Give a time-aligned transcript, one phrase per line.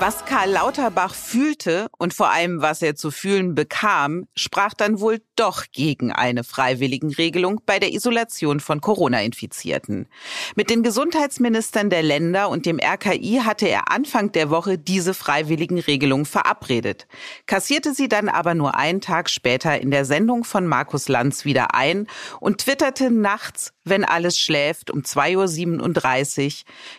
[0.00, 5.20] Was Karl Lauterbach fühlte und vor allem was er zu fühlen bekam, sprach dann wohl
[5.34, 10.06] doch gegen eine freiwilligen Regelung bei der Isolation von Corona-Infizierten.
[10.54, 15.80] Mit den Gesundheitsministern der Länder und dem RKI hatte er Anfang der Woche diese freiwilligen
[15.80, 17.08] Regelungen verabredet,
[17.46, 21.74] kassierte sie dann aber nur einen Tag später in der Sendung von Markus Lanz wieder
[21.74, 22.06] ein
[22.38, 26.52] und twitterte nachts, wenn alles schläft, um 2.37 Uhr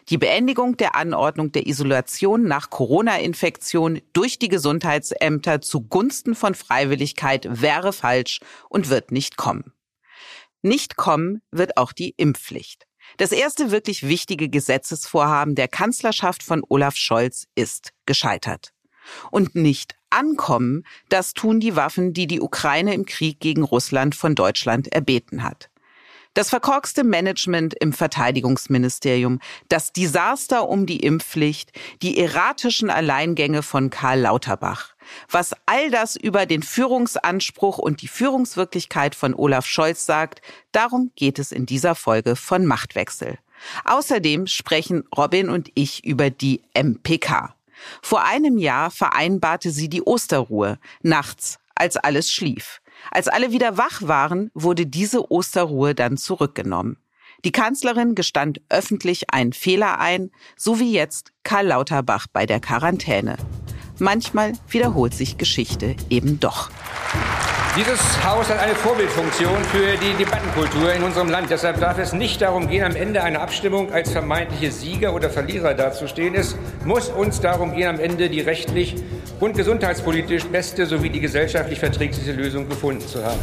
[0.09, 7.93] die Beendigung der Anordnung der Isolation nach Corona-Infektion durch die Gesundheitsämter zugunsten von Freiwilligkeit wäre
[7.93, 9.73] falsch und wird nicht kommen.
[10.61, 12.85] Nicht kommen wird auch die Impfpflicht.
[13.17, 18.71] Das erste wirklich wichtige Gesetzesvorhaben der Kanzlerschaft von Olaf Scholz ist gescheitert.
[19.31, 24.35] Und nicht ankommen, das tun die Waffen, die die Ukraine im Krieg gegen Russland von
[24.35, 25.69] Deutschland erbeten hat.
[26.35, 31.71] Das verkorkste Management im Verteidigungsministerium, das Desaster um die Impfpflicht,
[32.01, 34.93] die erratischen Alleingänge von Karl Lauterbach.
[35.29, 41.39] Was all das über den Führungsanspruch und die Führungswirklichkeit von Olaf Scholz sagt, darum geht
[41.39, 43.39] es in dieser Folge von Machtwechsel.
[43.85, 47.55] Außerdem sprechen Robin und ich über die MPK.
[48.01, 52.81] Vor einem Jahr vereinbarte sie die Osterruhe, nachts, als alles schlief.
[53.11, 56.97] Als alle wieder wach waren, wurde diese Osterruhe dann zurückgenommen.
[57.45, 63.37] Die Kanzlerin gestand öffentlich einen Fehler ein, so wie jetzt Karl Lauterbach bei der Quarantäne.
[63.97, 66.69] Manchmal wiederholt sich Geschichte eben doch.
[67.75, 71.51] Dieses Haus hat eine Vorbildfunktion für die Debattenkultur in unserem Land.
[71.51, 75.75] Deshalb darf es nicht darum gehen, am Ende einer Abstimmung als vermeintliche Sieger oder Verlierer
[75.75, 76.33] dazustehen.
[76.33, 78.95] Es muss uns darum gehen, am Ende die rechtlich
[79.39, 83.39] und gesundheitspolitisch beste sowie die gesellschaftlich verträglichste Lösung gefunden zu haben.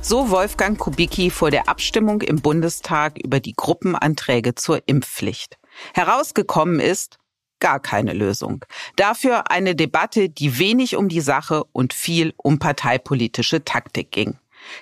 [0.00, 5.58] So Wolfgang Kubicki vor der Abstimmung im Bundestag über die Gruppenanträge zur Impfpflicht.
[5.92, 7.17] Herausgekommen ist,
[7.60, 8.64] gar keine Lösung.
[8.96, 14.38] Dafür eine Debatte, die wenig um die Sache und viel um parteipolitische Taktik ging.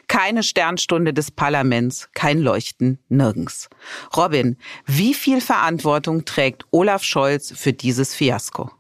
[0.09, 3.69] Keine Sternstunde des Parlaments, kein Leuchten nirgends.
[4.17, 8.71] Robin, wie viel Verantwortung trägt Olaf Scholz für dieses Fiasko?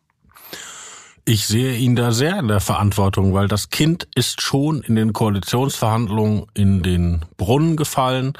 [1.28, 5.12] Ich sehe ihn da sehr in der Verantwortung, weil das Kind ist schon in den
[5.12, 8.34] Koalitionsverhandlungen in den Brunnen gefallen.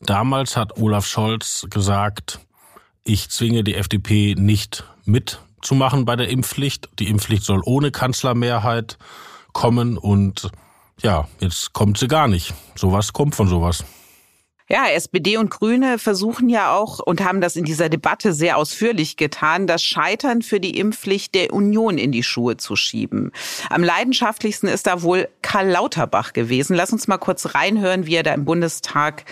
[0.00, 2.40] Damals hat Olaf Scholz gesagt,
[3.04, 6.88] ich zwinge die FDP nicht mitzumachen bei der Impfpflicht.
[6.98, 8.98] Die Impfpflicht soll ohne Kanzlermehrheit
[9.52, 10.50] kommen und
[11.02, 12.54] ja, jetzt kommt sie gar nicht.
[12.74, 13.84] Sowas kommt von sowas.
[14.68, 19.16] Ja, SPD und Grüne versuchen ja auch und haben das in dieser Debatte sehr ausführlich
[19.16, 23.32] getan, das Scheitern für die Impfpflicht der Union in die Schuhe zu schieben.
[23.70, 26.76] Am leidenschaftlichsten ist da wohl Karl Lauterbach gewesen.
[26.76, 29.24] Lass uns mal kurz reinhören, wie er da im Bundestag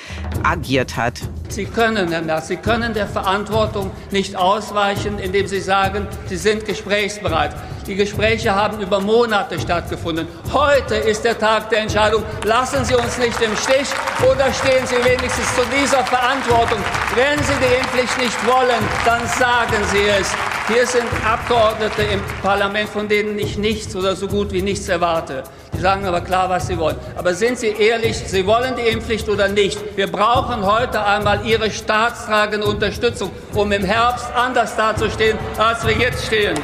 [0.43, 1.21] agiert hat.
[1.49, 6.67] Sie können, Herr Merz, Sie können der Verantwortung nicht ausweichen, indem Sie sagen, Sie sind
[6.67, 7.55] gesprächsbereit.
[7.87, 10.29] Die Gespräche haben über Monate stattgefunden.
[10.53, 12.23] Heute ist der Tag der Entscheidung.
[12.45, 13.89] Lassen Sie uns nicht im Stich
[14.23, 16.79] oder stehen Sie wenigstens zu dieser Verantwortung.
[17.15, 20.31] Wenn Sie die Impfpflicht nicht wollen, dann sagen Sie es.
[20.73, 25.43] Hier sind Abgeordnete im Parlament, von denen ich nichts oder so gut wie nichts erwarte.
[25.75, 26.97] Die sagen aber klar, was sie wollen.
[27.17, 29.79] Aber sind Sie ehrlich, Sie wollen die Impfpflicht oder nicht?
[29.97, 36.27] Wir brauchen heute einmal Ihre staatstragende Unterstützung, um im Herbst anders dazustehen, als wir jetzt
[36.27, 36.55] stehen.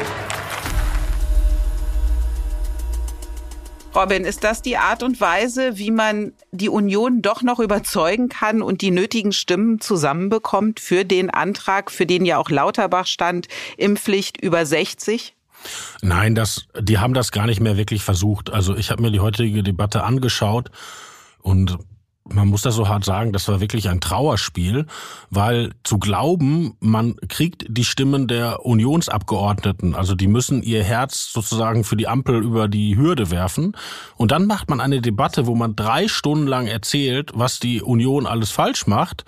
[3.96, 8.60] Robin, ist das die Art und Weise, wie man die Union doch noch überzeugen kann
[8.60, 13.48] und die nötigen Stimmen zusammenbekommt für den Antrag, für den ja auch Lauterbach stand,
[13.78, 15.34] Impfpflicht über 60?
[16.02, 18.50] Nein, das, die haben das gar nicht mehr wirklich versucht.
[18.50, 20.70] Also ich habe mir die heutige Debatte angeschaut
[21.40, 21.78] und
[22.28, 24.86] man muss das so hart sagen, das war wirklich ein Trauerspiel,
[25.30, 31.84] weil zu glauben, man kriegt die Stimmen der Unionsabgeordneten, also die müssen ihr Herz sozusagen
[31.84, 33.76] für die Ampel über die Hürde werfen.
[34.16, 38.26] Und dann macht man eine Debatte, wo man drei Stunden lang erzählt, was die Union
[38.26, 39.24] alles falsch macht,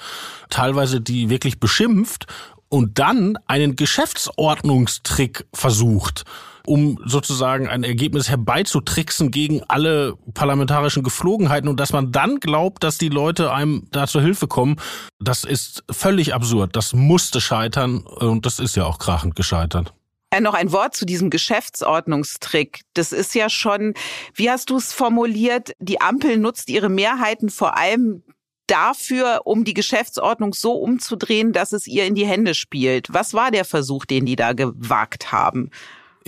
[0.50, 2.26] teilweise die wirklich beschimpft
[2.68, 6.24] und dann einen Geschäftsordnungstrick versucht
[6.69, 12.99] um sozusagen ein Ergebnis herbeizutricksen gegen alle parlamentarischen Geflogenheiten und dass man dann glaubt, dass
[12.99, 14.76] die Leute einem da zur Hilfe kommen,
[15.19, 16.76] das ist völlig absurd.
[16.76, 19.94] Das musste scheitern und das ist ja auch krachend gescheitert.
[20.32, 22.82] Ja, noch ein Wort zu diesem Geschäftsordnungstrick.
[22.93, 23.94] Das ist ja schon,
[24.35, 28.23] wie hast du es formuliert, die Ampel nutzt ihre Mehrheiten vor allem
[28.67, 33.06] dafür, um die Geschäftsordnung so umzudrehen, dass es ihr in die Hände spielt.
[33.11, 35.70] Was war der Versuch, den die da gewagt haben?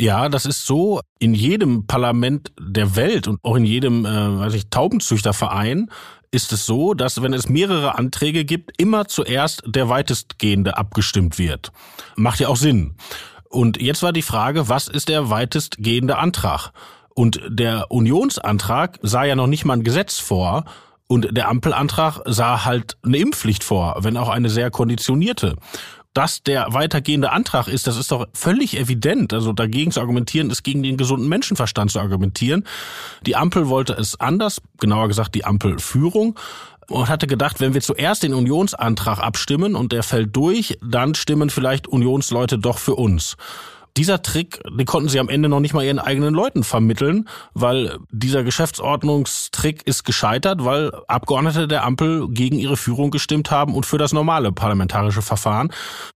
[0.00, 4.55] Ja, das ist so in jedem Parlament der Welt und auch in jedem, äh, weiß
[4.55, 5.91] ich, Taubenzüchterverein
[6.31, 11.70] ist es so, dass wenn es mehrere Anträge gibt, immer zuerst der weitestgehende abgestimmt wird.
[12.17, 12.94] Macht ja auch Sinn.
[13.50, 16.73] Und jetzt war die Frage, was ist der weitestgehende Antrag?
[17.14, 20.64] Und der Unionsantrag sah ja noch nicht mal ein Gesetz vor,
[21.08, 25.56] und der Ampelantrag sah halt eine Impfpflicht vor, wenn auch eine sehr konditionierte
[26.12, 29.33] dass der weitergehende Antrag ist, das ist doch völlig evident.
[29.33, 32.65] Also dagegen zu argumentieren, ist gegen den gesunden Menschenverstand zu argumentieren.
[33.27, 36.39] Die Ampel wollte es anders, genauer gesagt die Ampelführung
[36.89, 41.49] und hatte gedacht, wenn wir zuerst den Unionsantrag abstimmen und der fällt durch, dann stimmen
[41.49, 43.37] vielleicht Unionsleute doch für uns.
[43.97, 47.99] Dieser Trick, den konnten sie am Ende noch nicht mal ihren eigenen Leuten vermitteln, weil
[48.11, 53.99] dieser Geschäftsordnungstrick ist gescheitert, weil Abgeordnete der Ampel gegen ihre Führung gestimmt haben und für
[53.99, 55.73] das normale parlamentarische Verfahren,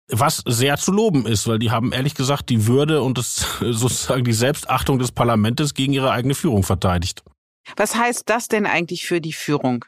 [0.08, 4.24] was sehr zu loben ist, weil die haben ehrlich gesagt die Würde und das, sozusagen
[4.24, 7.22] die Selbstachtung des Parlamentes gegen ihre eigene Führung verteidigt.
[7.76, 9.84] Was heißt das denn eigentlich für die Führung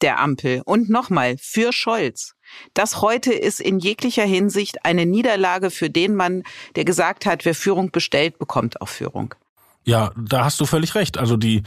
[0.00, 0.62] der Ampel?
[0.64, 2.34] Und nochmal, für Scholz?
[2.74, 6.42] Das heute ist in jeglicher Hinsicht eine Niederlage für den Mann,
[6.76, 9.34] der gesagt hat, wer Führung bestellt, bekommt auch Führung.
[9.84, 11.18] Ja, da hast du völlig recht.
[11.18, 11.62] Also die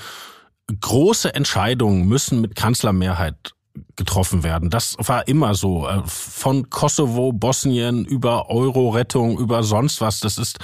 [0.81, 3.54] große Entscheidungen müssen mit Kanzlermehrheit
[3.95, 4.69] getroffen werden.
[4.69, 5.87] Das war immer so.
[5.87, 10.19] Äh, von Kosovo, Bosnien über Euro-Rettung, über sonst was.
[10.19, 10.59] Das ist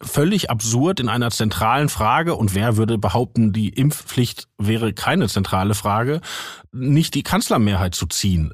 [0.00, 2.34] völlig absurd in einer zentralen Frage.
[2.34, 6.20] Und wer würde behaupten, die Impfpflicht wäre keine zentrale Frage,
[6.72, 8.52] nicht die Kanzlermehrheit zu ziehen?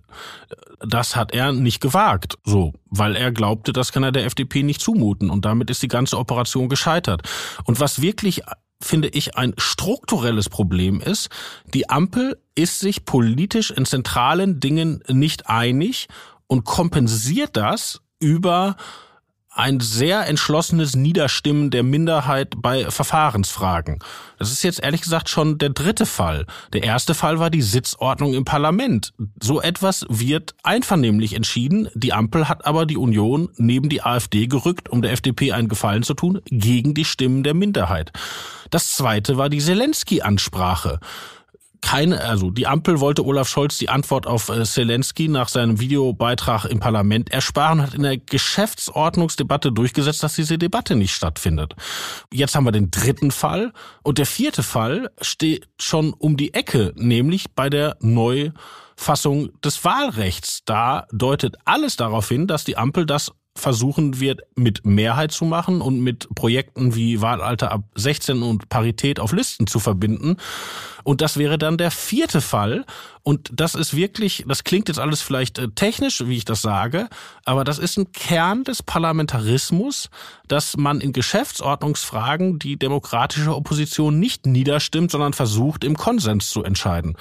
[0.85, 4.81] Das hat er nicht gewagt, so, weil er glaubte, das kann er der FDP nicht
[4.81, 5.31] zumuten.
[5.31, 7.23] Und damit ist die ganze Operation gescheitert.
[7.65, 8.43] Und was wirklich
[8.85, 11.29] finde ich, ein strukturelles Problem ist.
[11.73, 16.09] Die Ampel ist sich politisch in zentralen Dingen nicht einig
[16.47, 18.77] und kompensiert das über
[19.55, 23.99] ein sehr entschlossenes Niederstimmen der Minderheit bei Verfahrensfragen.
[24.39, 26.47] Das ist jetzt ehrlich gesagt schon der dritte Fall.
[26.73, 29.13] Der erste Fall war die Sitzordnung im Parlament.
[29.43, 31.89] So etwas wird einvernehmlich entschieden.
[31.95, 36.03] Die Ampel hat aber die Union neben die AfD gerückt, um der FDP einen Gefallen
[36.03, 38.13] zu tun, gegen die Stimmen der Minderheit.
[38.71, 40.99] Das zweite war die Zelensky-Ansprache
[41.83, 46.65] keine, also die Ampel wollte Olaf Scholz die Antwort auf äh, Zelensky nach seinem Videobeitrag
[46.65, 51.75] im Parlament ersparen und hat in der Geschäftsordnungsdebatte durchgesetzt, dass diese Debatte nicht stattfindet.
[52.33, 56.93] Jetzt haben wir den dritten Fall und der vierte Fall steht schon um die Ecke,
[56.97, 60.63] nämlich bei der Neufassung des Wahlrechts.
[60.65, 65.81] Da deutet alles darauf hin, dass die Ampel das versuchen wird, mit Mehrheit zu machen
[65.83, 70.37] und mit Projekten wie Wahlalter ab 16 und Parität auf Listen zu verbinden.
[71.05, 72.85] Und das wäre dann der vierte Fall.
[73.23, 77.09] Und das ist wirklich, das klingt jetzt alles vielleicht äh, technisch, wie ich das sage,
[77.45, 80.11] aber das ist ein Kern des Parlamentarismus,
[80.49, 87.17] dass man in Geschäftsordnungsfragen die demokratische Opposition nicht niederstimmt, sondern versucht, im Konsens zu entscheiden.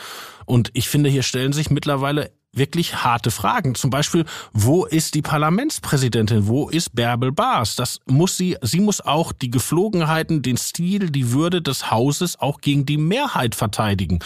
[0.45, 3.75] Und ich finde, hier stellen sich mittlerweile wirklich harte Fragen.
[3.75, 6.47] Zum Beispiel, wo ist die Parlamentspräsidentin?
[6.47, 7.75] Wo ist Bärbel Baas?
[7.75, 12.59] Das muss sie, sie muss auch die Geflogenheiten, den Stil, die Würde des Hauses auch
[12.59, 14.19] gegen die Mehrheit verteidigen.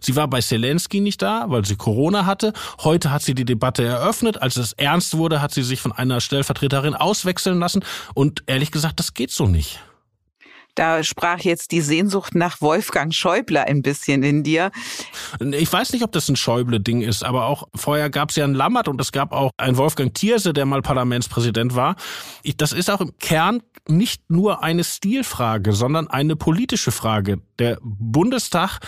[0.00, 2.52] Sie war bei Zelensky nicht da, weil sie Corona hatte.
[2.82, 4.40] Heute hat sie die Debatte eröffnet.
[4.40, 7.84] Als es ernst wurde, hat sie sich von einer Stellvertreterin auswechseln lassen.
[8.14, 9.80] Und ehrlich gesagt, das geht so nicht.
[10.74, 14.70] Da sprach jetzt die Sehnsucht nach Wolfgang Schäuble ein bisschen in dir.
[15.40, 18.54] Ich weiß nicht, ob das ein Schäuble-Ding ist, aber auch vorher gab es ja einen
[18.54, 21.96] Lammert und es gab auch einen Wolfgang Thierse, der mal Parlamentspräsident war.
[22.42, 27.40] Ich, das ist auch im Kern nicht nur eine Stilfrage, sondern eine politische Frage.
[27.58, 28.80] Der Bundestag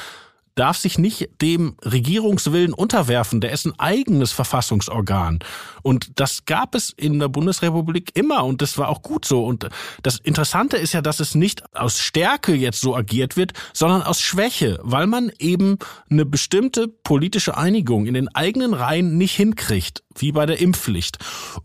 [0.55, 3.41] darf sich nicht dem Regierungswillen unterwerfen.
[3.41, 5.41] Der ist ein eigenes Verfassungsorgan.
[5.83, 9.45] Und das gab es in der Bundesrepublik immer und das war auch gut so.
[9.45, 9.69] Und
[10.03, 14.21] das Interessante ist ja, dass es nicht aus Stärke jetzt so agiert wird, sondern aus
[14.21, 20.33] Schwäche, weil man eben eine bestimmte politische Einigung in den eigenen Reihen nicht hinkriegt, wie
[20.33, 21.19] bei der Impfpflicht.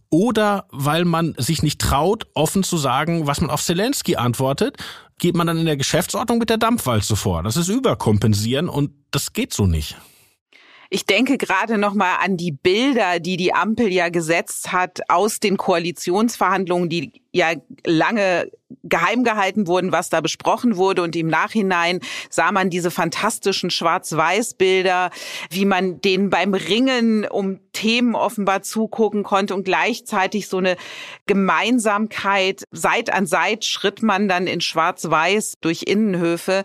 [0.09, 4.77] Oder weil man sich nicht traut, offen zu sagen, was man auf Zelensky antwortet,
[5.19, 7.43] geht man dann in der Geschäftsordnung mit der Dampfwalze vor.
[7.43, 9.97] Das ist Überkompensieren und das geht so nicht.
[10.91, 15.39] Ich denke gerade noch mal an die Bilder, die die Ampel ja gesetzt hat aus
[15.39, 17.53] den Koalitionsverhandlungen, die ja
[17.85, 18.49] lange
[18.83, 21.03] geheim gehalten wurden, was da besprochen wurde.
[21.03, 25.11] Und im Nachhinein sah man diese fantastischen Schwarz-Weiß-Bilder,
[25.49, 30.75] wie man denen beim Ringen um Themen offenbar zugucken konnte und gleichzeitig so eine
[31.25, 32.63] Gemeinsamkeit.
[32.71, 36.63] Seit an Seit schritt man dann in Schwarz-Weiß durch Innenhöfe.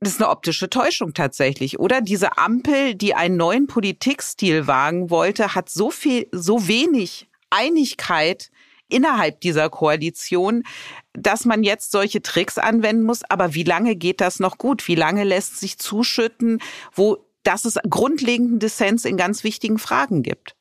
[0.00, 2.00] Das ist eine optische Täuschung tatsächlich, oder?
[2.00, 8.50] Diese Ampel, die einen neuen Politikstil wagen wollte, hat so viel, so wenig Einigkeit
[8.88, 10.62] innerhalb dieser Koalition,
[11.14, 13.22] dass man jetzt solche Tricks anwenden muss.
[13.28, 14.86] Aber wie lange geht das noch gut?
[14.88, 16.60] Wie lange lässt sich zuschütten,
[16.92, 20.56] wo dass es grundlegenden Dissens in ganz wichtigen Fragen gibt?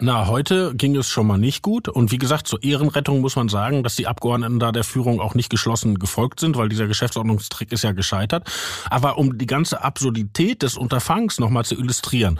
[0.00, 1.88] Na, heute ging es schon mal nicht gut.
[1.88, 5.34] Und wie gesagt, zur Ehrenrettung muss man sagen, dass die Abgeordneten da der Führung auch
[5.34, 8.48] nicht geschlossen gefolgt sind, weil dieser Geschäftsordnungstrick ist ja gescheitert.
[8.90, 12.38] Aber um die ganze Absurdität des Unterfangs nochmal zu illustrieren,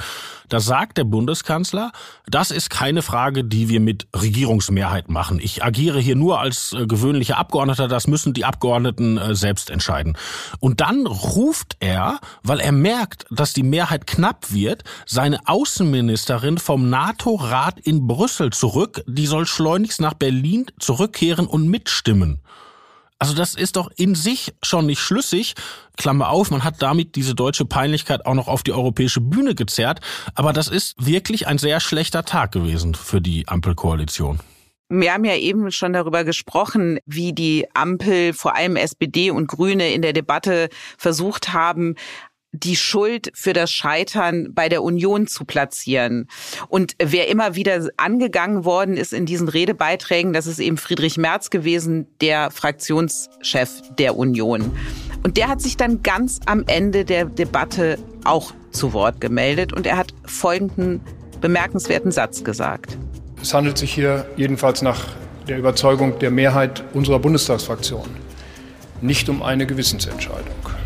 [0.48, 1.90] da sagt der Bundeskanzler,
[2.26, 5.40] das ist keine Frage, die wir mit Regierungsmehrheit machen.
[5.42, 10.16] Ich agiere hier nur als äh, gewöhnlicher Abgeordneter, das müssen die Abgeordneten äh, selbst entscheiden.
[10.60, 16.88] Und dann ruft er, weil er merkt, dass die Mehrheit knapp wird, seine Außenministerin vom
[16.88, 19.02] NATO Rat in Brüssel zurück.
[19.06, 22.40] Die soll schleunigst nach Berlin zurückkehren und mitstimmen.
[23.18, 25.54] Also das ist doch in sich schon nicht schlüssig.
[25.96, 30.00] Klammer auf, man hat damit diese deutsche Peinlichkeit auch noch auf die europäische Bühne gezerrt.
[30.34, 34.38] Aber das ist wirklich ein sehr schlechter Tag gewesen für die Ampelkoalition.
[34.90, 39.92] Wir haben ja eben schon darüber gesprochen, wie die Ampel, vor allem SPD und Grüne
[39.92, 41.94] in der Debatte versucht haben,
[42.52, 46.28] die Schuld für das Scheitern bei der Union zu platzieren.
[46.68, 51.50] Und wer immer wieder angegangen worden ist in diesen Redebeiträgen, das ist eben Friedrich Merz
[51.50, 54.72] gewesen, der Fraktionschef der Union.
[55.22, 59.86] Und der hat sich dann ganz am Ende der Debatte auch zu Wort gemeldet und
[59.86, 61.00] er hat folgenden
[61.40, 62.96] bemerkenswerten Satz gesagt.
[63.42, 65.06] Es handelt sich hier jedenfalls nach
[65.48, 68.08] der Überzeugung der Mehrheit unserer Bundestagsfraktion
[69.00, 70.77] nicht um eine Gewissensentscheidung.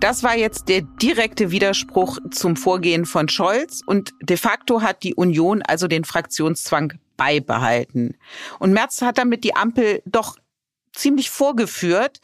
[0.00, 5.14] Das war jetzt der direkte Widerspruch zum Vorgehen von Scholz und de facto hat die
[5.14, 8.16] Union also den Fraktionszwang beibehalten.
[8.58, 10.36] Und Merz hat damit die Ampel doch
[10.94, 12.18] ziemlich vorgeführt.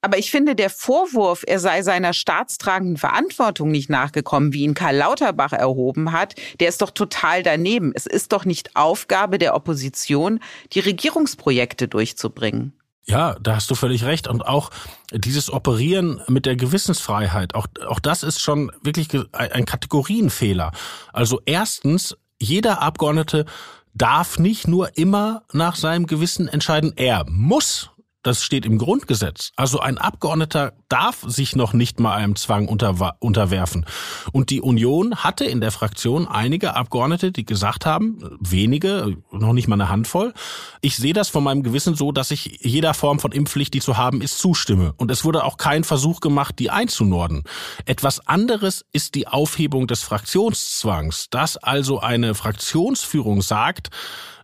[0.00, 4.96] Aber ich finde, der Vorwurf, er sei seiner staatstragenden Verantwortung nicht nachgekommen, wie ihn Karl
[4.96, 7.92] Lauterbach erhoben hat, der ist doch total daneben.
[7.94, 10.40] Es ist doch nicht Aufgabe der Opposition,
[10.72, 12.72] die Regierungsprojekte durchzubringen.
[13.06, 14.28] Ja, da hast du völlig recht.
[14.28, 14.70] Und auch
[15.12, 20.72] dieses Operieren mit der Gewissensfreiheit, auch, auch das ist schon wirklich ein Kategorienfehler.
[21.12, 23.44] Also erstens, jeder Abgeordnete
[23.92, 27.90] darf nicht nur immer nach seinem Gewissen entscheiden, er muss
[28.24, 29.52] das steht im Grundgesetz.
[29.54, 33.84] Also ein Abgeordneter darf sich noch nicht mal einem Zwang unter, unterwerfen.
[34.32, 39.68] Und die Union hatte in der Fraktion einige Abgeordnete, die gesagt haben, wenige, noch nicht
[39.68, 40.32] mal eine Handvoll,
[40.80, 43.98] ich sehe das von meinem Gewissen so, dass ich jeder Form von Impfpflicht, die zu
[43.98, 44.94] haben ist, zustimme.
[44.96, 47.44] Und es wurde auch kein Versuch gemacht, die einzunorden.
[47.84, 53.90] Etwas anderes ist die Aufhebung des Fraktionszwangs, dass also eine Fraktionsführung sagt,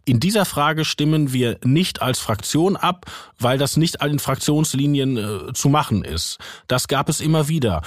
[0.05, 3.07] in dieser Frage stimmen wir nicht als Fraktion ab,
[3.39, 6.39] weil das nicht allen Fraktionslinien äh, zu machen ist.
[6.69, 7.83] Das gab es immer wieder.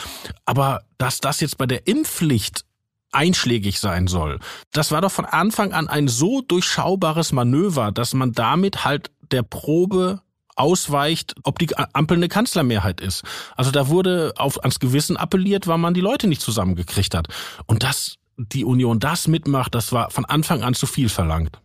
[0.45, 2.65] Aber dass das jetzt bei der Impfpflicht
[3.11, 4.39] einschlägig sein soll.
[4.71, 9.43] Das war doch von Anfang an ein so durchschaubares Manöver, dass man damit halt der
[9.43, 10.21] Probe
[10.55, 13.23] ausweicht, ob die Ampel eine Kanzlermehrheit ist.
[13.55, 17.27] Also da wurde auf, ans Gewissen appelliert, weil man die Leute nicht zusammengekriegt hat.
[17.65, 21.59] Und dass die Union das mitmacht, das war von Anfang an zu viel verlangt.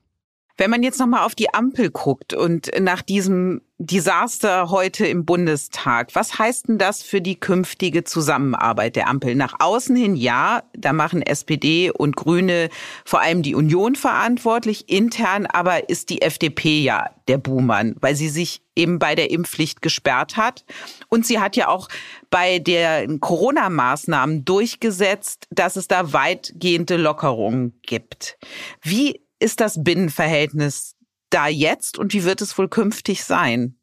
[0.58, 6.16] Wenn man jetzt nochmal auf die Ampel guckt und nach diesem Desaster heute im Bundestag,
[6.16, 9.36] was heißt denn das für die künftige Zusammenarbeit der Ampel?
[9.36, 12.70] Nach außen hin ja, da machen SPD und Grüne
[13.04, 18.28] vor allem die Union verantwortlich, intern aber ist die FDP ja der Buhmann, weil sie
[18.28, 20.64] sich eben bei der Impfpflicht gesperrt hat.
[21.08, 21.88] Und sie hat ja auch
[22.30, 28.38] bei den Corona-Maßnahmen durchgesetzt, dass es da weitgehende Lockerungen gibt.
[28.82, 30.94] Wie ist das Binnenverhältnis
[31.30, 33.78] da jetzt und wie wird es wohl künftig sein?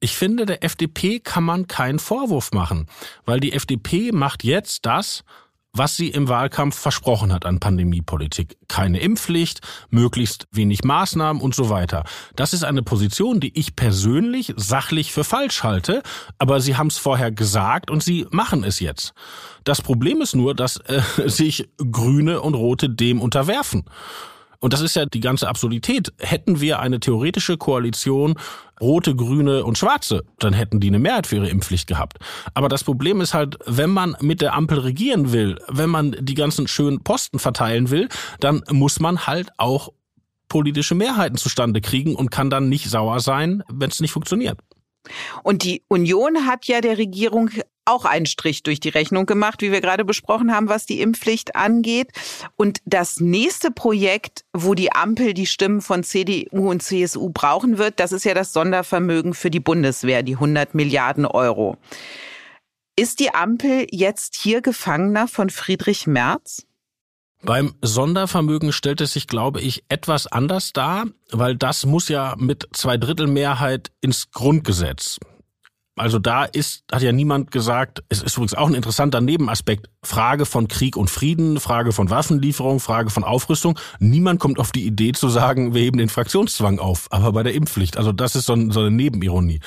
[0.00, 2.86] Ich finde, der FDP kann man keinen Vorwurf machen,
[3.24, 5.24] weil die FDP macht jetzt das,
[5.72, 8.56] was sie im Wahlkampf versprochen hat an Pandemiepolitik.
[8.68, 12.04] Keine Impfpflicht, möglichst wenig Maßnahmen und so weiter.
[12.36, 16.02] Das ist eine Position, die ich persönlich sachlich für falsch halte,
[16.38, 19.12] aber sie haben es vorher gesagt und sie machen es jetzt.
[19.64, 23.84] Das Problem ist nur, dass äh, sich Grüne und Rote dem unterwerfen.
[24.60, 26.12] Und das ist ja die ganze Absurdität.
[26.18, 28.34] Hätten wir eine theoretische Koalition
[28.80, 32.18] Rote, Grüne und Schwarze, dann hätten die eine Mehrheit für ihre Impfpflicht gehabt.
[32.54, 36.34] Aber das Problem ist halt, wenn man mit der Ampel regieren will, wenn man die
[36.34, 38.08] ganzen schönen Posten verteilen will,
[38.40, 39.90] dann muss man halt auch
[40.48, 44.58] politische Mehrheiten zustande kriegen und kann dann nicht sauer sein, wenn es nicht funktioniert.
[45.42, 47.50] Und die Union hat ja der Regierung
[47.88, 51.56] auch einen Strich durch die Rechnung gemacht, wie wir gerade besprochen haben, was die Impfpflicht
[51.56, 52.10] angeht.
[52.56, 57.98] Und das nächste Projekt, wo die Ampel die Stimmen von CDU und CSU brauchen wird,
[58.00, 61.76] das ist ja das Sondervermögen für die Bundeswehr, die 100 Milliarden Euro.
[62.96, 66.66] Ist die Ampel jetzt hier Gefangener von Friedrich Merz?
[67.42, 72.68] Beim Sondervermögen stellt es sich, glaube ich, etwas anders dar, weil das muss ja mit
[72.72, 75.20] Zweidrittelmehrheit ins Grundgesetz.
[76.00, 80.46] Also da ist, hat ja niemand gesagt, es ist übrigens auch ein interessanter Nebenaspekt, Frage
[80.46, 83.78] von Krieg und Frieden, Frage von Waffenlieferung, Frage von Aufrüstung.
[83.98, 87.54] Niemand kommt auf die Idee zu sagen, wir heben den Fraktionszwang auf, aber bei der
[87.54, 87.96] Impfpflicht.
[87.96, 89.60] Also das ist so, so eine Nebenironie.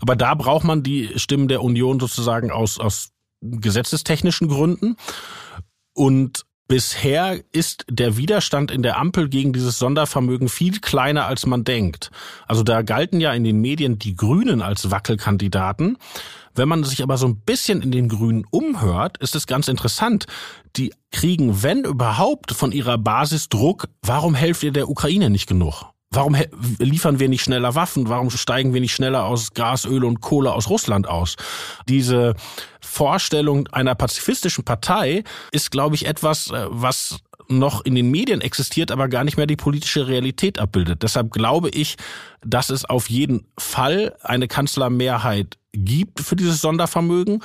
[0.00, 3.10] Aber da braucht man die Stimmen der Union sozusagen aus, aus
[3.42, 4.96] gesetzestechnischen Gründen.
[5.92, 11.62] Und Bisher ist der Widerstand in der Ampel gegen dieses Sondervermögen viel kleiner, als man
[11.62, 12.10] denkt.
[12.48, 15.96] Also da galten ja in den Medien die Grünen als Wackelkandidaten.
[16.56, 20.26] Wenn man sich aber so ein bisschen in den Grünen umhört, ist es ganz interessant.
[20.76, 25.84] Die kriegen, wenn überhaupt, von ihrer Basis Druck, warum helft ihr der Ukraine nicht genug?
[26.10, 26.36] Warum
[26.78, 28.08] liefern wir nicht schneller Waffen?
[28.08, 31.36] Warum steigen wir nicht schneller aus Gas, Öl und Kohle aus Russland aus?
[31.88, 32.34] Diese
[32.80, 38.90] Vorstellung einer pazifistischen Partei ist, glaube ich, etwas, äh, was noch in den Medien existiert,
[38.90, 41.02] aber gar nicht mehr die politische Realität abbildet.
[41.02, 41.96] Deshalb glaube ich,
[42.44, 47.42] dass es auf jeden Fall eine Kanzlermehrheit gibt für dieses Sondervermögen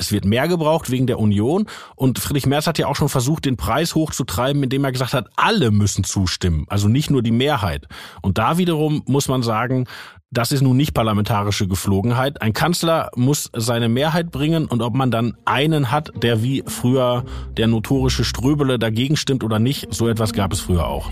[0.00, 1.66] es wird mehr gebraucht wegen der Union.
[1.94, 5.28] Und Friedrich Merz hat ja auch schon versucht, den Preis hochzutreiben, indem er gesagt hat,
[5.36, 7.86] alle müssen zustimmen, also nicht nur die Mehrheit.
[8.22, 9.86] Und da wiederum muss man sagen,
[10.30, 12.40] das ist nun nicht parlamentarische Geflogenheit.
[12.40, 17.24] Ein Kanzler muss seine Mehrheit bringen und ob man dann einen hat, der wie früher
[17.56, 21.10] der notorische Ströbele dagegen stimmt oder nicht, so etwas gab es früher auch.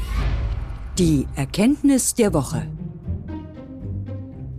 [0.98, 2.66] Die Erkenntnis der Woche.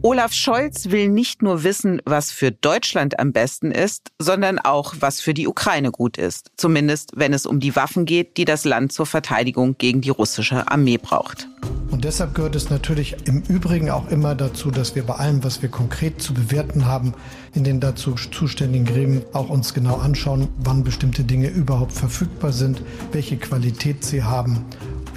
[0.02, 5.20] Olaf Scholz will nicht nur wissen, was für Deutschland am besten ist, sondern auch, was
[5.20, 6.52] für die Ukraine gut ist.
[6.56, 10.72] Zumindest, wenn es um die Waffen geht, die das Land zur Verteidigung gegen die russische
[10.72, 11.50] Armee braucht.
[11.92, 15.62] Und deshalb gehört es natürlich im Übrigen auch immer dazu, dass wir bei allem, was
[15.62, 17.14] wir konkret zu bewerten haben,
[17.54, 22.82] in den dazu zuständigen Gremien auch uns genau anschauen, wann bestimmte Dinge überhaupt verfügbar sind,
[23.12, 24.64] welche Qualität sie haben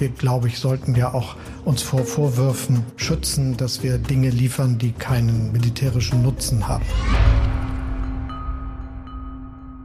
[0.03, 4.91] wir, glaube ich, sollten ja auch uns vor Vorwürfen schützen, dass wir Dinge liefern, die
[4.91, 6.83] keinen militärischen Nutzen haben.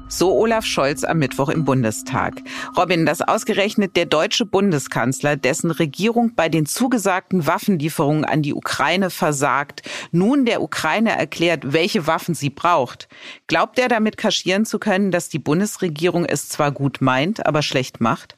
[0.09, 2.42] So Olaf Scholz am Mittwoch im Bundestag.
[2.76, 9.11] Robin, dass ausgerechnet der deutsche Bundeskanzler, dessen Regierung bei den zugesagten Waffenlieferungen an die Ukraine
[9.11, 13.07] versagt, nun der Ukraine erklärt, welche Waffen sie braucht.
[13.46, 18.00] Glaubt er damit kaschieren zu können, dass die Bundesregierung es zwar gut meint, aber schlecht
[18.00, 18.38] macht?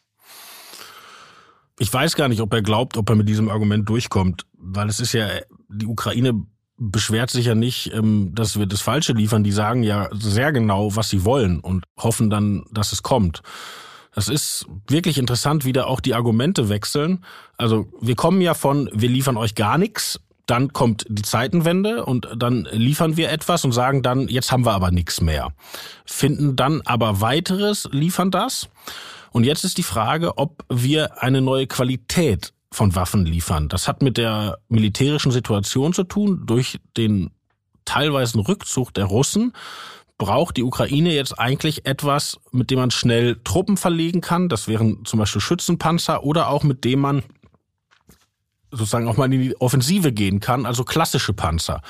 [1.81, 5.01] Ich weiß gar nicht, ob er glaubt, ob er mit diesem Argument durchkommt, weil es
[5.01, 5.27] ist ja,
[5.71, 6.45] die Ukraine
[6.77, 9.45] beschwert sich ja nicht, ähm, dass wir das Falsche liefern.
[9.45, 13.40] Die sagen ja sehr genau, was sie wollen und hoffen dann, dass es kommt.
[14.14, 17.25] Das ist wirklich interessant, wie da auch die Argumente wechseln.
[17.57, 22.29] Also wir kommen ja von, wir liefern euch gar nichts, dann kommt die Zeitenwende und
[22.37, 25.55] dann liefern wir etwas und sagen dann, jetzt haben wir aber nichts mehr.
[26.05, 28.69] Finden dann aber weiteres, liefern das.
[29.33, 33.69] Und jetzt ist die Frage, ob wir eine neue Qualität von Waffen liefern.
[33.69, 36.43] Das hat mit der militärischen Situation zu tun.
[36.47, 37.31] Durch den
[37.85, 39.53] teilweisen Rückzug der Russen
[40.19, 44.49] braucht die Ukraine jetzt eigentlich etwas, mit dem man schnell Truppen verlegen kann.
[44.49, 47.23] Das wären zum Beispiel Schützenpanzer oder auch mit dem man
[48.71, 51.83] sozusagen auch mal in die Offensive gehen kann, also klassische Panzer.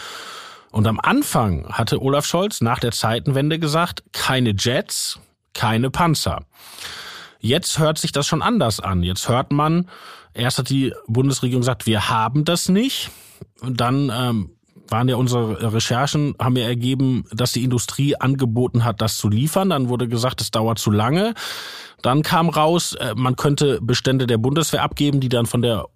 [0.71, 5.19] Und am Anfang hatte Olaf Scholz nach der Zeitenwende gesagt, keine Jets,
[5.53, 6.45] keine Panzer.
[7.41, 9.03] Jetzt hört sich das schon anders an.
[9.03, 9.89] Jetzt hört man,
[10.35, 13.11] erst hat die Bundesregierung gesagt, wir haben das nicht.
[13.61, 14.51] Und dann ähm,
[14.89, 19.71] waren ja unsere Recherchen, haben ja ergeben, dass die Industrie angeboten hat, das zu liefern.
[19.71, 21.35] Dann wurde gesagt, es dauert zu lange.
[22.03, 25.87] Dann kam raus, äh, man könnte Bestände der Bundeswehr abgeben, die dann von der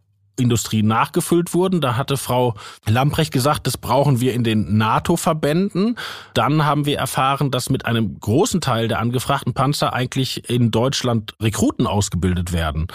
[0.43, 1.81] Industrie nachgefüllt wurden.
[1.81, 2.55] Da hatte Frau
[2.87, 5.97] Lamprecht gesagt, das brauchen wir in den NATO-Verbänden.
[6.35, 11.35] Dann haben wir erfahren, dass mit einem großen Teil der angefragten Panzer eigentlich in Deutschland
[11.41, 12.87] Rekruten ausgebildet werden.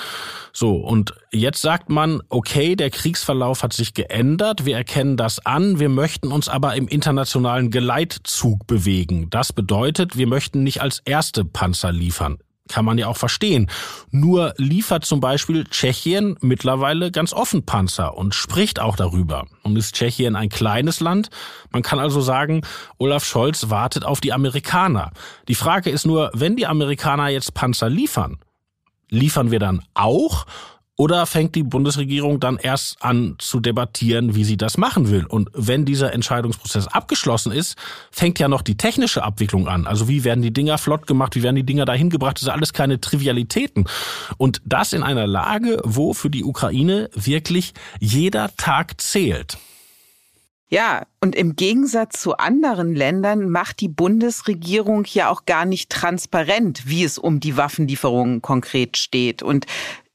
[0.51, 5.79] So, und jetzt sagt man, okay, der Kriegsverlauf hat sich geändert, wir erkennen das an,
[5.79, 9.29] wir möchten uns aber im internationalen Geleitzug bewegen.
[9.29, 12.39] Das bedeutet, wir möchten nicht als erste Panzer liefern.
[12.69, 13.69] Kann man ja auch verstehen.
[14.11, 19.47] Nur liefert zum Beispiel Tschechien mittlerweile ganz offen Panzer und spricht auch darüber.
[19.63, 21.29] Und ist Tschechien ein kleines Land?
[21.71, 22.61] Man kann also sagen,
[22.97, 25.11] Olaf Scholz wartet auf die Amerikaner.
[25.47, 28.37] Die Frage ist nur, wenn die Amerikaner jetzt Panzer liefern,
[29.09, 30.45] liefern wir dann auch
[30.99, 35.25] oder fängt die Bundesregierung dann erst an zu debattieren, wie sie das machen will?
[35.25, 37.77] Und wenn dieser Entscheidungsprozess abgeschlossen ist,
[38.11, 39.87] fängt ja noch die technische Abwicklung an.
[39.87, 41.37] Also wie werden die Dinger flott gemacht?
[41.37, 42.35] Wie werden die Dinger dahin gebracht?
[42.35, 43.85] Das sind alles keine Trivialitäten.
[44.35, 49.57] Und das in einer Lage, wo für die Ukraine wirklich jeder Tag zählt.
[50.67, 56.89] Ja, und im Gegensatz zu anderen Ländern macht die Bundesregierung ja auch gar nicht transparent,
[56.89, 59.41] wie es um die Waffenlieferungen konkret steht.
[59.41, 59.65] Und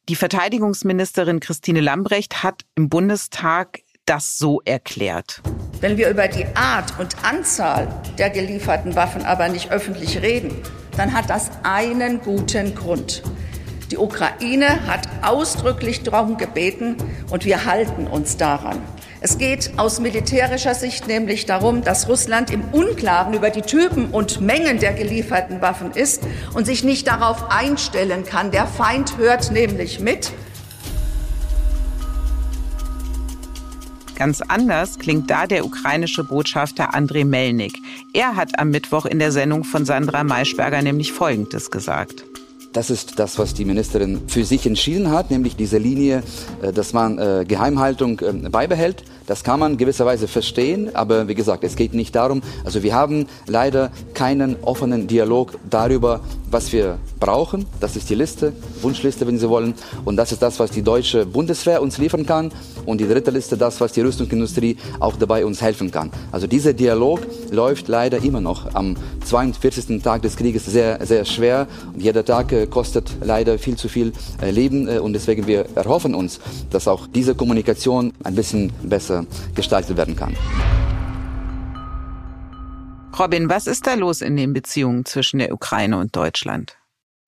[0.08, 5.40] die Verteidigungsministerin Christine Lambrecht hat im Bundestag das so erklärt.
[5.80, 7.88] Wenn wir über die Art und Anzahl
[8.18, 10.54] der gelieferten Waffen aber nicht öffentlich reden,
[10.96, 13.22] dann hat das einen guten Grund.
[13.90, 16.96] Die Ukraine hat ausdrücklich darum gebeten
[17.30, 18.82] und wir halten uns daran.
[19.26, 24.42] Es geht aus militärischer Sicht nämlich darum, dass Russland im Unklaren über die Typen und
[24.42, 28.50] Mengen der gelieferten Waffen ist und sich nicht darauf einstellen kann.
[28.50, 30.30] Der Feind hört nämlich mit.
[34.14, 37.78] Ganz anders klingt da der ukrainische Botschafter Andrei Melnik.
[38.12, 42.26] Er hat am Mittwoch in der Sendung von Sandra Maischberger nämlich Folgendes gesagt.
[42.74, 46.24] Das ist das, was die Ministerin für sich entschieden hat, nämlich diese Linie,
[46.60, 49.04] äh, dass man äh, Geheimhaltung ähm, beibehält.
[49.26, 52.42] Das kann man gewisserweise verstehen, aber wie gesagt, es geht nicht darum.
[52.64, 57.66] Also wir haben leider keinen offenen Dialog darüber, was wir brauchen.
[57.80, 59.74] Das ist die Liste, Wunschliste, wenn Sie wollen.
[60.04, 62.52] Und das ist das, was die deutsche Bundeswehr uns liefern kann.
[62.86, 66.10] Und die dritte Liste, das, was die Rüstungsindustrie auch dabei uns helfen kann.
[66.32, 67.20] Also dieser Dialog
[67.50, 70.02] läuft leider immer noch am 42.
[70.02, 71.66] Tag des Krieges sehr, sehr schwer.
[71.92, 74.88] Und jeder Tag äh, kostet leider viel zu viel äh, Leben.
[74.88, 80.16] Äh, und deswegen wir erhoffen uns, dass auch diese Kommunikation ein bisschen besser gestaltet werden
[80.16, 80.34] kann.
[83.18, 86.76] Robin, was ist da los in den Beziehungen zwischen der Ukraine und Deutschland?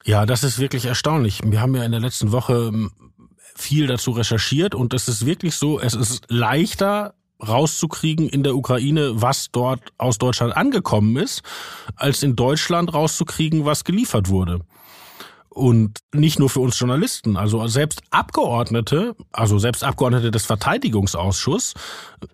[0.05, 1.41] Ja, das ist wirklich erstaunlich.
[1.45, 2.91] Wir haben ja in der letzten Woche ähm,
[3.57, 7.15] viel dazu recherchiert und es ist wirklich so, es ist leichter
[7.47, 11.43] rauszukriegen in der Ukraine, was dort aus Deutschland angekommen ist,
[11.97, 14.61] als in Deutschland rauszukriegen, was geliefert wurde.
[15.49, 21.73] Und nicht nur für uns Journalisten, also selbst Abgeordnete, also selbst Abgeordnete des Verteidigungsausschusses,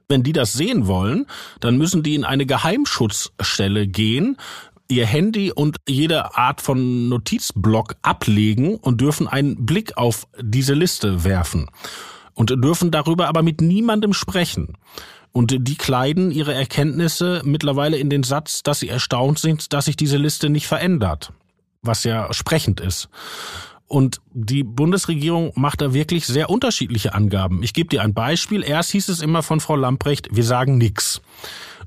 [0.09, 1.27] wenn die das sehen wollen,
[1.61, 4.39] dann müssen die in eine Geheimschutzstelle gehen,
[4.89, 11.25] ihr Handy und jede Art von Notizblock ablegen und dürfen einen Blick auf diese Liste
[11.25, 11.71] werfen
[12.35, 14.77] und dürfen darüber aber mit niemandem sprechen.
[15.33, 19.97] Und die kleiden ihre Erkenntnisse mittlerweile in den Satz, dass sie erstaunt sind, dass sich
[19.97, 21.33] diese Liste nicht verändert
[21.83, 23.09] was ja sprechend ist.
[23.93, 27.63] Und die Bundesregierung macht da wirklich sehr unterschiedliche Angaben.
[27.63, 28.65] Ich gebe dir ein Beispiel.
[28.65, 31.21] Erst hieß es immer von Frau Lamprecht, wir sagen nix.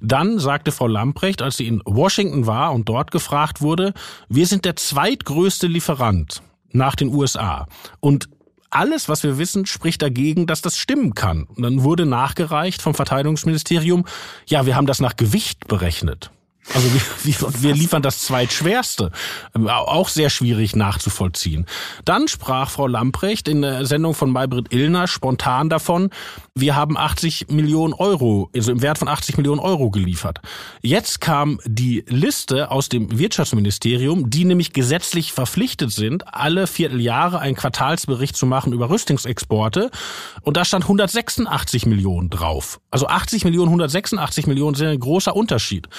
[0.02, 3.96] Dann sagte Frau Lamprecht, als sie in Washington war und dort gefragt wurde,
[4.30, 7.66] wir sind der zweitgrößte Lieferant nach den USA.
[8.02, 8.30] Und
[8.70, 11.46] alles, was wir wissen, spricht dagegen, dass das stimmen kann.
[11.46, 14.06] Und dann wurde nachgereicht vom Verteidigungsministerium,
[14.46, 16.30] ja, wir haben das nach Gewicht berechnet.
[16.74, 16.88] Also
[17.24, 19.12] wir, wir liefern das zweitschwerste.
[19.56, 21.66] Ähm, auch sehr schwierig nachzuvollziehen.
[22.04, 26.10] Dann sprach Frau Lamprecht in der Sendung von Maybrit Illner spontan davon,
[26.58, 30.40] wir haben 80 Millionen Euro, also im Wert von 80 Millionen Euro geliefert.
[30.82, 37.58] Jetzt kam die Liste aus dem Wirtschaftsministerium, die nämlich gesetzlich verpflichtet sind, alle Vierteljahre einen
[37.58, 39.92] Quartalsbericht zu machen über Rüstungsexporte.
[40.44, 42.80] Und da stand 186 Millionen drauf.
[42.90, 45.90] Also 80 Millionen, 186 Millionen sind ein großer Unterschied.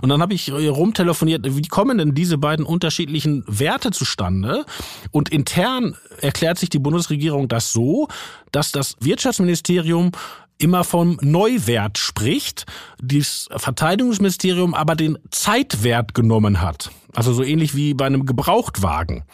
[0.00, 4.64] Und dann habe ich rumtelefoniert, wie kommen denn diese beiden unterschiedlichen Werte zustande?
[5.10, 8.06] Und intern erklärt sich die Bundesregierung das so,
[8.52, 10.12] dass das Wirtschaftsministerium
[10.58, 12.66] immer vom Neuwert spricht,
[13.02, 16.90] das Verteidigungsministerium aber den Zeitwert genommen hat.
[17.14, 19.24] Also so ähnlich wie bei einem Gebrauchtwagen.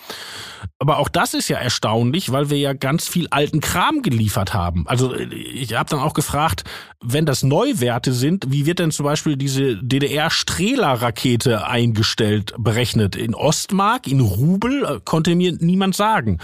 [0.79, 4.87] Aber auch das ist ja erstaunlich, weil wir ja ganz viel alten Kram geliefert haben.
[4.87, 6.65] Also ich habe dann auch gefragt,
[7.03, 13.17] wenn das Neuwerte sind, wie wird denn zum Beispiel diese DDR-Strehler-Rakete eingestellt, berechnet?
[13.17, 16.39] In Ostmark, in Rubel, konnte mir niemand sagen.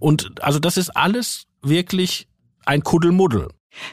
[0.00, 2.28] Und also das ist alles wirklich
[2.66, 3.48] ein Kuddelmuddel.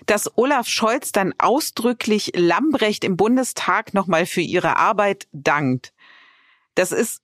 [0.05, 5.93] Dass Olaf Scholz dann ausdrücklich Lambrecht im Bundestag nochmal für ihre Arbeit dankt,
[6.75, 7.21] das ist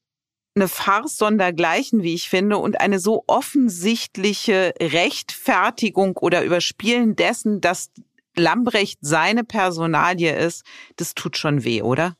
[0.55, 7.91] eine Farce sondergleichen, wie ich finde, und eine so offensichtliche Rechtfertigung oder Überspielen dessen, dass
[8.35, 10.63] Lambrecht seine Personalie ist,
[10.97, 12.15] das tut schon weh, oder?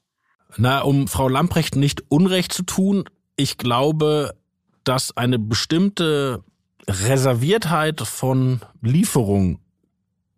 [0.58, 4.36] Na, um Frau Lambrecht nicht Unrecht zu tun, ich glaube,
[4.84, 6.44] dass eine bestimmte
[6.88, 9.60] Reserviertheit von Lieferung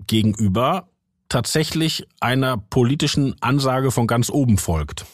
[0.08, 0.90] gegenüber
[1.30, 5.06] tatsächlich einer politischen Ansage von ganz oben folgt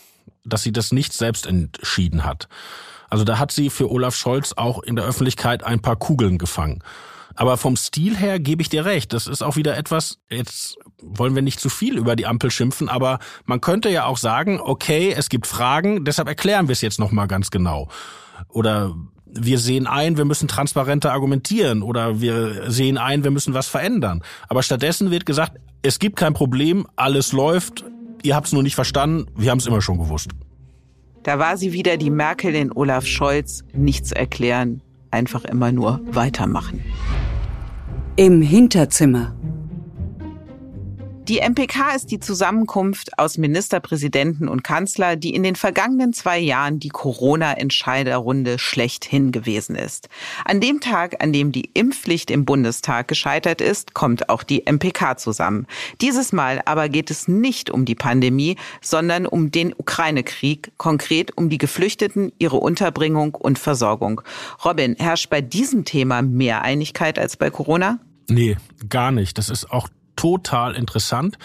[0.49, 2.47] dass sie das nicht selbst entschieden hat.
[3.09, 6.83] Also da hat sie für Olaf Scholz auch in der Öffentlichkeit ein paar Kugeln gefangen.
[7.35, 9.13] Aber vom Stil her gebe ich dir recht.
[9.13, 12.89] Das ist auch wieder etwas, jetzt wollen wir nicht zu viel über die Ampel schimpfen,
[12.89, 16.99] aber man könnte ja auch sagen, okay, es gibt Fragen, deshalb erklären wir es jetzt
[16.99, 17.87] nochmal ganz genau.
[18.49, 18.93] Oder
[19.33, 24.21] wir sehen ein, wir müssen transparenter argumentieren oder wir sehen ein, wir müssen was verändern.
[24.47, 27.85] Aber stattdessen wird gesagt, es gibt kein Problem, alles läuft,
[28.23, 30.31] ihr habt es nur nicht verstanden, wir haben es immer schon gewusst.
[31.23, 36.81] Da war sie wieder die Merkel in Olaf Scholz, nichts erklären, einfach immer nur weitermachen.
[38.15, 39.35] Im Hinterzimmer.
[41.29, 46.79] Die MPK ist die Zusammenkunft aus Ministerpräsidenten und Kanzler, die in den vergangenen zwei Jahren
[46.79, 50.09] die Corona-Entscheiderrunde schlechthin gewesen ist.
[50.43, 55.17] An dem Tag, an dem die Impfpflicht im Bundestag gescheitert ist, kommt auch die MPK
[55.17, 55.67] zusammen.
[56.01, 61.51] Dieses Mal aber geht es nicht um die Pandemie, sondern um den Ukraine-Krieg, konkret um
[61.51, 64.21] die Geflüchteten, ihre Unterbringung und Versorgung.
[64.65, 67.99] Robin, herrscht bei diesem Thema mehr Einigkeit als bei Corona?
[68.27, 68.57] Nee,
[68.89, 69.37] gar nicht.
[69.37, 71.37] Das ist auch total interessant.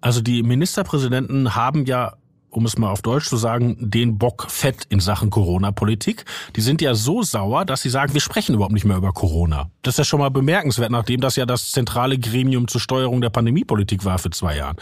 [0.00, 2.14] Also die Ministerpräsidenten haben ja
[2.50, 6.24] um es mal auf Deutsch zu sagen, den Bock fett in Sachen Corona-Politik.
[6.56, 9.70] Die sind ja so sauer, dass sie sagen, wir sprechen überhaupt nicht mehr über Corona.
[9.82, 13.30] Das ist ja schon mal bemerkenswert, nachdem das ja das zentrale Gremium zur Steuerung der
[13.30, 14.76] Pandemiepolitik war für zwei Jahren.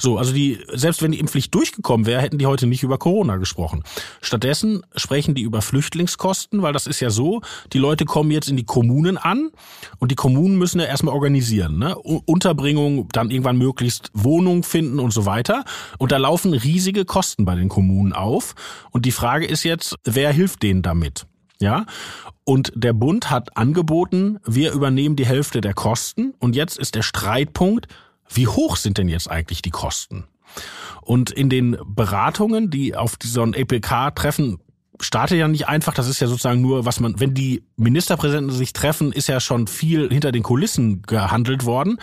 [0.00, 3.36] So, also die, selbst wenn die Impfpflicht durchgekommen wäre, hätten die heute nicht über Corona
[3.36, 3.84] gesprochen.
[4.22, 7.42] Stattdessen sprechen die über Flüchtlingskosten, weil das ist ja so,
[7.74, 9.50] die Leute kommen jetzt in die Kommunen an
[9.98, 11.98] und die Kommunen müssen ja erstmal organisieren, ne?
[11.98, 15.64] Unterbringung, dann irgendwann möglichst Wohnung finden und so weiter.
[15.98, 18.54] Und da laufen riesige Kosten bei den Kommunen auf.
[18.92, 21.26] Und die Frage ist jetzt, wer hilft denen damit?
[21.60, 21.84] Ja,
[22.44, 26.32] und der Bund hat angeboten, wir übernehmen die Hälfte der Kosten.
[26.38, 27.86] Und jetzt ist der Streitpunkt,
[28.32, 30.24] wie hoch sind denn jetzt eigentlich die Kosten?
[31.02, 34.58] Und in den Beratungen, die auf diesen EPK treffen,
[35.00, 38.72] startet ja nicht einfach, das ist ja sozusagen nur, was man, wenn die Ministerpräsidenten sich
[38.72, 41.98] treffen, ist ja schon viel hinter den Kulissen gehandelt worden.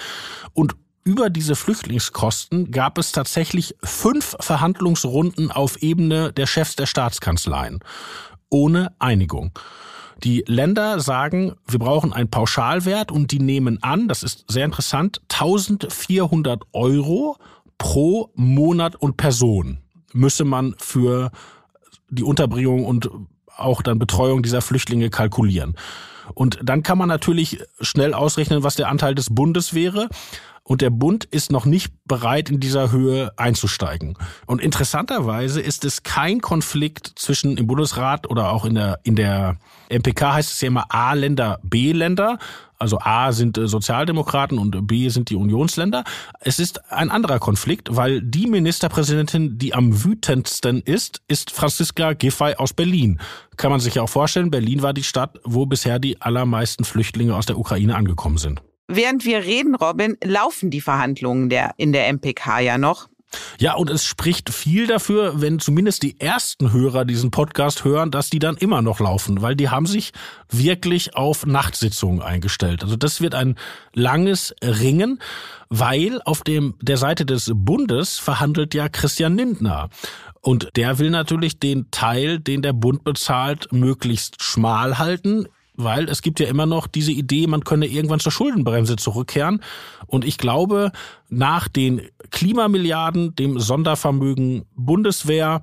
[0.53, 7.79] Und über diese Flüchtlingskosten gab es tatsächlich fünf Verhandlungsrunden auf Ebene der Chefs der Staatskanzleien.
[8.49, 9.51] Ohne Einigung.
[10.23, 15.21] Die Länder sagen, wir brauchen einen Pauschalwert und die nehmen an, das ist sehr interessant,
[15.31, 17.37] 1400 Euro
[17.77, 19.79] pro Monat und Person
[20.13, 21.31] müsse man für
[22.09, 23.09] die Unterbringung und
[23.55, 25.75] auch dann Betreuung dieser Flüchtlinge kalkulieren.
[26.33, 30.09] Und dann kann man natürlich schnell ausrechnen, was der Anteil des Bundes wäre.
[30.67, 34.17] Und der Bund ist noch nicht bereit, in dieser Höhe einzusteigen.
[34.45, 39.55] Und interessanterweise ist es kein Konflikt zwischen im Bundesrat oder auch in der, in der
[39.89, 42.37] MPK heißt es ja immer A-Länder, B-Länder.
[42.77, 46.03] Also A sind äh, Sozialdemokraten und B sind die Unionsländer.
[46.41, 52.55] Es ist ein anderer Konflikt, weil die Ministerpräsidentin, die am wütendsten ist, ist Franziska Giffey
[52.55, 53.19] aus Berlin.
[53.57, 57.35] Kann man sich ja auch vorstellen, Berlin war die Stadt, wo bisher die allermeisten Flüchtlinge
[57.35, 58.61] aus der Ukraine angekommen sind.
[58.87, 63.09] Während wir reden, Robin, laufen die Verhandlungen der, in der MPK ja noch.
[63.59, 68.29] Ja, und es spricht viel dafür, wenn zumindest die ersten Hörer diesen Podcast hören, dass
[68.29, 70.13] die dann immer noch laufen, weil die haben sich
[70.49, 72.83] wirklich auf Nachtsitzungen eingestellt.
[72.83, 73.55] Also das wird ein
[73.93, 75.19] langes Ringen,
[75.69, 79.89] weil auf dem der Seite des Bundes verhandelt ja Christian Lindner.
[80.41, 85.47] Und der will natürlich den Teil, den der Bund bezahlt, möglichst schmal halten
[85.77, 89.63] weil es gibt ja immer noch diese Idee, man könne irgendwann zur Schuldenbremse zurückkehren.
[90.07, 90.91] Und ich glaube,
[91.29, 95.61] nach den Klimamilliarden, dem Sondervermögen Bundeswehr,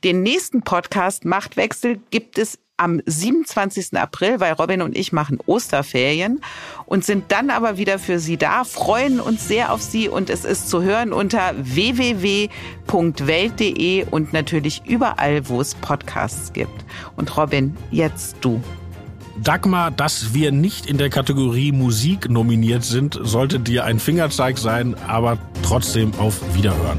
[0.05, 3.97] Den nächsten Podcast Machtwechsel gibt es am 27.
[3.97, 6.41] April, weil Robin und ich machen Osterferien
[6.87, 10.45] und sind dann aber wieder für Sie da, freuen uns sehr auf Sie und es
[10.45, 12.51] ist zu hören unter www.welt.de
[14.11, 16.85] und natürlich überall, wo es Podcasts gibt.
[17.17, 18.61] Und Robin, jetzt du.
[19.43, 24.95] Dagmar, dass wir nicht in der Kategorie Musik nominiert sind, sollte dir ein Fingerzeig sein,
[25.07, 26.99] aber trotzdem auf Wiederhören.